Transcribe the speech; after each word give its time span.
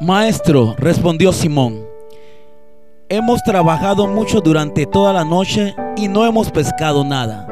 Maestro, 0.00 0.74
respondió 0.76 1.32
Simón, 1.32 1.86
hemos 3.08 3.42
trabajado 3.42 4.06
mucho 4.06 4.42
durante 4.42 4.84
toda 4.84 5.14
la 5.14 5.24
noche 5.24 5.74
y 5.96 6.08
no 6.08 6.26
hemos 6.26 6.50
pescado 6.50 7.02
nada, 7.02 7.48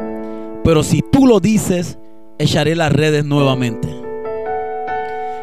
pero 0.63 0.83
si 0.83 1.01
tú 1.01 1.27
lo 1.27 1.41
dices, 1.41 1.99
echaré 2.39 2.77
las 2.77 2.93
redes 2.93 3.25
nuevamente. 3.25 3.89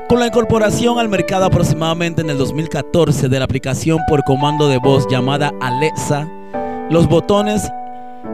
Con 0.08 0.20
la 0.20 0.28
incorporación 0.28 1.00
al 1.00 1.10
mercado 1.10 1.46
aproximadamente 1.46 2.22
en 2.22 2.30
el 2.30 2.38
2014 2.38 3.30
de 3.30 3.40
la 3.40 3.46
aplicación 3.46 4.00
por 4.08 4.24
comando 4.24 4.68
de 4.68 4.78
voz 4.78 5.08
llamada 5.10 5.52
Alexa, 5.60 6.30
los 6.92 7.08
botones 7.08 7.68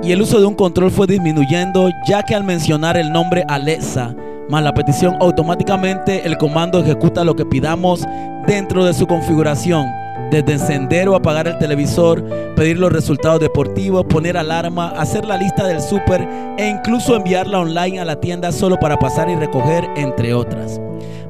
y 0.04 0.12
el 0.12 0.22
uso 0.22 0.42
de 0.42 0.46
un 0.46 0.56
control 0.56 0.92
fue 0.92 1.08
disminuyendo 1.08 1.90
ya 2.06 2.22
que 2.22 2.36
al 2.36 2.44
mencionar 2.44 2.98
el 2.98 3.14
nombre 3.14 3.46
Alexa 3.48 4.14
más 4.50 4.64
la 4.64 4.74
petición 4.74 5.18
automáticamente 5.20 6.26
el 6.26 6.38
comando 6.38 6.80
ejecuta 6.80 7.26
lo 7.26 7.36
que 7.36 7.46
pidamos 7.46 8.06
dentro 8.48 8.86
de 8.86 8.94
su 8.94 9.06
configuración, 9.06 9.86
desde 10.32 10.54
encender 10.54 11.10
o 11.10 11.16
apagar 11.16 11.48
el 11.48 11.58
televisor, 11.58 12.24
pedir 12.56 12.80
los 12.80 12.92
resultados 12.92 13.42
deportivos, 13.42 14.06
poner 14.06 14.38
alarma, 14.38 14.90
hacer 14.98 15.26
la 15.26 15.38
lista 15.38 15.68
del 15.68 15.82
súper 15.82 16.28
e 16.58 16.68
incluso 16.68 17.16
enviarla 17.16 17.60
online 17.60 18.00
a 18.00 18.06
la 18.06 18.20
tienda 18.20 18.52
solo 18.52 18.80
para 18.80 18.98
pasar 18.98 19.30
y 19.30 19.36
recoger, 19.36 19.86
entre 19.96 20.34
otras. 20.34 20.80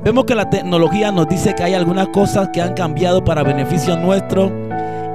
Vemos 0.03 0.25
que 0.25 0.35
la 0.35 0.49
tecnología 0.49 1.11
nos 1.11 1.27
dice 1.27 1.53
que 1.55 1.63
hay 1.63 1.73
algunas 1.73 2.07
cosas 2.09 2.49
que 2.53 2.61
han 2.61 2.75
cambiado 2.75 3.23
para 3.23 3.43
beneficio 3.43 3.97
nuestro 3.97 4.51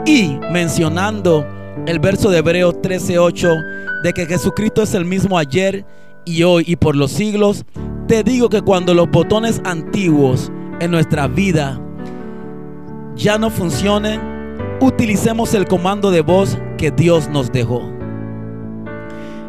y 0.05 0.39
mencionando 0.51 1.47
el 1.87 2.01
verso 2.01 2.31
de 2.31 2.39
Hebreos 2.39 2.83
13:8 2.83 4.03
de 4.03 4.13
que 4.13 4.27
Jesucristo 4.27 4.83
es 4.83 4.95
el 4.95 5.05
mismo 5.05 5.39
ayer 5.39 5.85
y 6.25 6.43
hoy 6.43 6.65
y 6.67 6.77
por 6.77 6.97
los 6.97 7.13
siglos, 7.13 7.65
te 8.09 8.23
digo 8.25 8.49
que 8.49 8.61
cuando 8.61 8.93
los 8.93 9.09
botones 9.11 9.63
antiguos 9.65 10.51
en 10.81 10.91
nuestra 10.91 11.29
vida 11.29 11.81
ya 13.17 13.39
no 13.39 13.51
funcionen, 13.51 14.21
utilicemos 14.81 15.55
el 15.55 15.67
comando 15.67 16.11
de 16.11 16.21
voz 16.21 16.59
que 16.79 16.91
Dios 16.91 17.29
nos 17.29 17.51
dejó. 17.53 17.83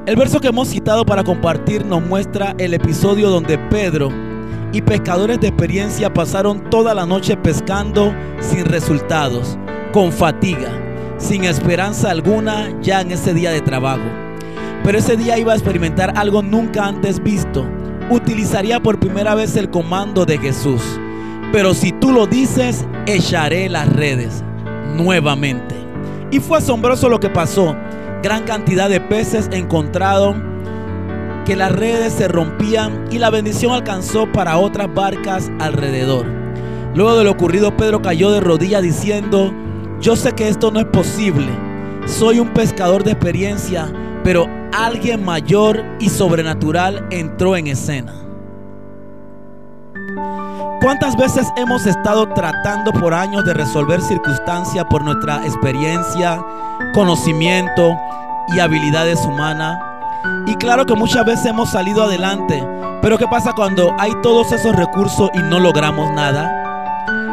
El 0.05 0.16
verso 0.16 0.42
que 0.42 0.50
hemos 0.50 0.67
citado 0.67 1.05
para 1.05 1.23
compartir 1.23 1.86
nos 1.86 2.05
muestra 2.05 2.55
el 2.58 2.73
episodio 2.73 3.30
donde 3.30 3.58
Pedro 3.58 4.09
y 4.73 4.81
pescadores 4.81 5.39
de 5.39 5.47
experiencia 5.47 6.14
pasaron 6.14 6.70
toda 6.70 6.94
la 6.94 7.05
noche 7.05 7.38
pescando 7.38 8.14
sin 8.39 8.66
resultados, 8.66 9.58
con 9.94 10.11
fatiga, 10.11 10.70
sin 11.17 11.45
esperanza 11.45 12.11
alguna 12.11 12.70
ya 12.81 13.02
en 13.02 13.11
ese 13.11 13.33
día 13.33 13.52
de 13.52 13.61
trabajo. 13.61 14.03
Pero 14.83 14.98
ese 14.98 15.16
día 15.16 15.38
iba 15.38 15.53
a 15.53 15.55
experimentar 15.55 16.14
algo 16.17 16.42
nunca 16.42 16.86
antes 16.86 17.23
visto 17.23 17.66
utilizaría 18.09 18.80
por 18.80 19.00
primera 19.00 19.36
vez 19.36 19.55
el 19.55 19.70
comando 19.70 20.25
de 20.25 20.38
Jesús. 20.38 20.81
Pero 21.53 21.75
si 21.75 21.91
tú 21.91 22.11
lo 22.11 22.25
dices, 22.25 22.83
echaré 23.05 23.69
las 23.69 23.87
redes 23.87 24.43
nuevamente. 24.95 25.75
Y 26.31 26.39
fue 26.39 26.57
asombroso 26.57 27.09
lo 27.09 27.19
que 27.19 27.29
pasó. 27.29 27.75
Gran 28.23 28.43
cantidad 28.43 28.89
de 28.89 28.99
peces 28.99 29.47
encontraron 29.51 30.43
que 31.45 31.55
las 31.55 31.71
redes 31.71 32.13
se 32.13 32.27
rompían 32.27 33.05
y 33.11 33.19
la 33.19 33.29
bendición 33.29 33.71
alcanzó 33.71 34.31
para 34.31 34.57
otras 34.57 34.91
barcas 34.95 35.51
alrededor. 35.59 36.25
Luego 36.95 37.15
de 37.17 37.23
lo 37.23 37.31
ocurrido, 37.31 37.77
Pedro 37.77 38.01
cayó 38.01 38.31
de 38.31 38.41
rodillas 38.41 38.81
diciendo, 38.81 39.53
yo 40.01 40.15
sé 40.15 40.31
que 40.31 40.47
esto 40.47 40.71
no 40.71 40.79
es 40.79 40.87
posible. 40.87 41.49
Soy 42.07 42.39
un 42.39 42.49
pescador 42.49 43.03
de 43.03 43.11
experiencia, 43.11 43.93
pero 44.23 44.47
alguien 44.73 45.23
mayor 45.23 45.85
y 45.99 46.09
sobrenatural 46.09 47.05
entró 47.11 47.55
en 47.55 47.67
escena. 47.67 48.23
¿Cuántas 50.84 51.16
veces 51.16 51.48
hemos 51.56 51.86
estado 51.86 52.28
tratando 52.28 52.92
por 52.92 53.14
años 53.14 53.45
de 53.45 53.53
resolver 53.53 54.02
circunstancias 54.02 54.84
por 54.89 55.02
nuestra 55.02 55.38
experiencia, 55.45 56.38
conocimiento 56.94 57.98
y 58.49 58.60
habilidades 58.60 59.23
humanas? 59.23 59.80
Y 60.45 60.55
claro 60.55 60.86
que 60.86 60.93
muchas 60.93 61.26
veces 61.26 61.45
hemos 61.45 61.72
salido 61.72 62.04
adelante, 62.04 62.67
pero 63.02 63.17
¿qué 63.17 63.26
pasa 63.30 63.54
cuando 63.54 63.95
hay 63.98 64.11
todos 64.22 64.52
esos 64.52 64.76
recursos 64.76 65.30
y 65.33 65.39
no 65.39 65.58
logramos 65.58 66.11
nada? 66.11 66.52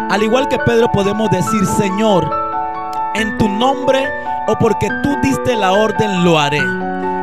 Al 0.08 0.22
igual 0.22 0.46
que 0.46 0.58
Pedro 0.58 0.88
podemos 0.92 1.28
decir, 1.32 1.66
Señor, 1.76 2.30
en 3.16 3.36
tu 3.36 3.48
nombre 3.48 4.08
o 4.46 4.56
porque 4.60 4.86
tú 5.02 5.16
diste 5.24 5.56
la 5.56 5.72
orden, 5.72 6.22
lo 6.22 6.38
haré. 6.38 6.62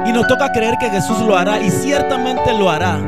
Y 0.05 0.11
nos 0.11 0.27
toca 0.27 0.51
creer 0.51 0.75
que 0.77 0.89
Jesús 0.89 1.21
lo 1.21 1.37
hará 1.37 1.61
y 1.61 1.69
ciertamente 1.69 2.51
lo 2.51 2.69
hará. 2.69 2.99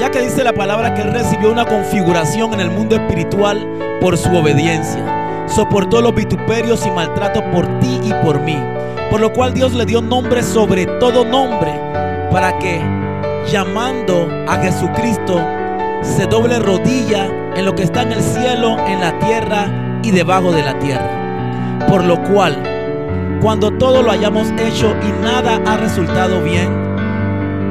Ya 0.00 0.10
que 0.10 0.20
dice 0.20 0.44
la 0.44 0.52
palabra 0.52 0.94
que 0.94 1.02
Él 1.02 1.12
recibió 1.12 1.50
una 1.50 1.64
configuración 1.64 2.54
en 2.54 2.60
el 2.60 2.70
mundo 2.70 2.96
espiritual 2.96 3.66
por 4.00 4.18
su 4.18 4.34
obediencia. 4.34 5.46
Soportó 5.48 6.02
los 6.02 6.14
vituperios 6.14 6.84
y 6.86 6.90
maltratos 6.90 7.42
por 7.54 7.66
ti 7.80 8.00
y 8.02 8.12
por 8.24 8.40
mí. 8.40 8.56
Por 9.10 9.20
lo 9.20 9.32
cual 9.32 9.54
Dios 9.54 9.72
le 9.72 9.86
dio 9.86 10.02
nombre 10.02 10.42
sobre 10.42 10.86
todo 10.86 11.24
nombre 11.24 11.72
para 12.30 12.58
que 12.58 12.80
llamando 13.50 14.28
a 14.48 14.56
Jesucristo 14.56 15.40
se 16.02 16.26
doble 16.26 16.58
rodilla 16.58 17.26
en 17.54 17.64
lo 17.64 17.74
que 17.74 17.84
está 17.84 18.02
en 18.02 18.12
el 18.12 18.22
cielo, 18.22 18.76
en 18.86 19.00
la 19.00 19.18
tierra 19.18 20.00
y 20.02 20.10
debajo 20.10 20.52
de 20.52 20.62
la 20.62 20.78
tierra. 20.78 21.78
Por 21.88 22.04
lo 22.04 22.22
cual 22.24 22.60
cuando 23.40 23.70
todo 23.70 24.02
lo 24.02 24.10
hayamos 24.10 24.50
hecho 24.58 24.94
y 25.02 25.22
nada 25.22 25.60
ha 25.66 25.76
resultado 25.76 26.42
bien? 26.42 26.68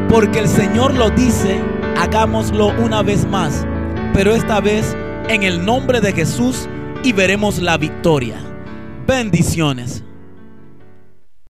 Porque 0.09 0.39
el 0.39 0.47
Señor 0.47 0.93
lo 0.93 1.09
dice, 1.09 1.59
hagámoslo 1.95 2.67
una 2.79 3.01
vez 3.01 3.25
más, 3.27 3.65
pero 4.13 4.33
esta 4.33 4.59
vez 4.61 4.95
en 5.29 5.43
el 5.43 5.65
nombre 5.65 6.01
de 6.01 6.13
Jesús 6.13 6.67
y 7.03 7.13
veremos 7.13 7.59
la 7.59 7.77
victoria. 7.77 8.37
Bendiciones. 9.07 10.03